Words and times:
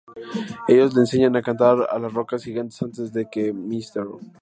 Ellos 0.73 0.95
le 0.95 1.01
enseñan 1.01 1.35
a 1.35 1.43
cantar 1.43 1.87
a 1.87 1.99
las 1.99 2.11
rocas 2.11 2.43
gigantes 2.43 2.81
antes 2.81 3.13
de 3.13 3.29
que 3.29 3.53
Mr. 3.53 4.17